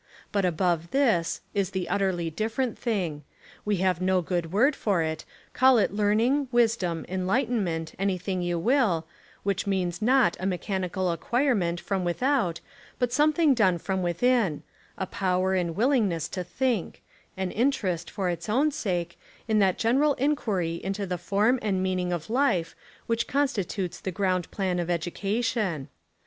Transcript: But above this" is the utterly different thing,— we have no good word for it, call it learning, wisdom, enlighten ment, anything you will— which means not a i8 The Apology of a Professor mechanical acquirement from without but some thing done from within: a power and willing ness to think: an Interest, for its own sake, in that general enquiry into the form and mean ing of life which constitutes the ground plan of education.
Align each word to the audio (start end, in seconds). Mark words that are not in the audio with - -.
But 0.31 0.45
above 0.45 0.89
this" 0.89 1.41
is 1.53 1.69
the 1.69 1.87
utterly 1.87 2.31
different 2.31 2.75
thing,— 2.75 3.23
we 3.65 3.75
have 3.85 4.01
no 4.01 4.23
good 4.23 4.51
word 4.51 4.75
for 4.75 5.03
it, 5.03 5.25
call 5.53 5.77
it 5.77 5.93
learning, 5.93 6.47
wisdom, 6.51 7.05
enlighten 7.07 7.63
ment, 7.63 7.93
anything 7.99 8.41
you 8.41 8.57
will— 8.57 9.05
which 9.43 9.67
means 9.67 10.01
not 10.01 10.13
a 10.17 10.17
i8 10.17 10.17
The 10.17 10.17
Apology 10.17 10.25
of 10.25 10.31
a 10.31 10.33
Professor 10.33 10.47
mechanical 10.79 11.11
acquirement 11.11 11.79
from 11.81 12.03
without 12.03 12.61
but 12.97 13.13
some 13.13 13.31
thing 13.31 13.53
done 13.53 13.77
from 13.77 14.01
within: 14.01 14.63
a 14.97 15.05
power 15.05 15.53
and 15.53 15.75
willing 15.75 16.09
ness 16.09 16.27
to 16.29 16.43
think: 16.43 17.03
an 17.37 17.51
Interest, 17.51 18.09
for 18.09 18.27
its 18.27 18.49
own 18.49 18.71
sake, 18.71 19.19
in 19.47 19.59
that 19.59 19.77
general 19.77 20.15
enquiry 20.15 20.81
into 20.83 21.05
the 21.05 21.19
form 21.19 21.59
and 21.61 21.83
mean 21.83 21.99
ing 21.99 22.11
of 22.11 22.27
life 22.31 22.75
which 23.05 23.27
constitutes 23.27 23.99
the 23.99 24.09
ground 24.11 24.49
plan 24.49 24.79
of 24.79 24.89
education. 24.89 25.89